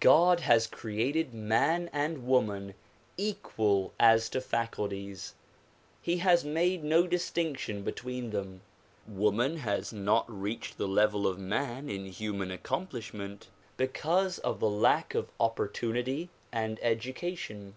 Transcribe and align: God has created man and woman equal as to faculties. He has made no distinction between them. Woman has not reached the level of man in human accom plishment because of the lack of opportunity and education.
God 0.00 0.40
has 0.40 0.66
created 0.66 1.34
man 1.34 1.90
and 1.92 2.26
woman 2.26 2.72
equal 3.18 3.92
as 4.00 4.30
to 4.30 4.40
faculties. 4.40 5.34
He 6.00 6.16
has 6.24 6.42
made 6.42 6.82
no 6.82 7.06
distinction 7.06 7.82
between 7.82 8.30
them. 8.30 8.62
Woman 9.06 9.58
has 9.58 9.92
not 9.92 10.24
reached 10.26 10.78
the 10.78 10.88
level 10.88 11.26
of 11.26 11.38
man 11.38 11.90
in 11.90 12.06
human 12.06 12.48
accom 12.48 12.88
plishment 12.88 13.48
because 13.76 14.38
of 14.38 14.58
the 14.58 14.70
lack 14.70 15.14
of 15.14 15.30
opportunity 15.38 16.30
and 16.50 16.78
education. 16.80 17.74